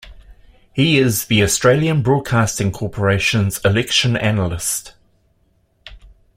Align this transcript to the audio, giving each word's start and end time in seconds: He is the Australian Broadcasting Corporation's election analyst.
He 0.73 0.97
is 0.97 1.25
the 1.27 1.43
Australian 1.43 2.01
Broadcasting 2.01 2.71
Corporation's 2.71 3.59
election 3.63 4.17
analyst. 4.17 4.95